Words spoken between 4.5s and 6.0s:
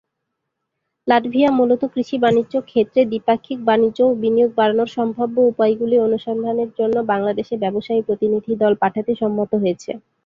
বাড়ানোর সম্ভাব্য উপায়গুলি